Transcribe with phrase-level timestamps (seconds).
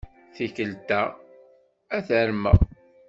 [0.35, 1.01] Tikkelt-a,
[1.95, 2.59] ad t-armeɣ.